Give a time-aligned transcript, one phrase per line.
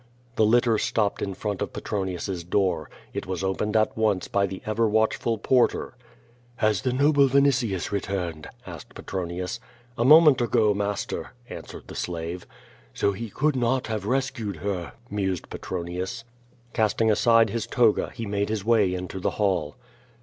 [0.35, 2.89] The litter stopped in front of Petronius's door.
[3.13, 5.93] It was opened at once by the ever watchful porter.
[6.55, 9.59] "Has the noble Vinitius returned?" asked Petronius.
[9.99, 12.47] "A moment ago, master," answered the slave.
[12.95, 16.23] "So he could not have rescued her," mused Petronius.
[16.73, 19.75] Casting aside his toga he made his way into the hall.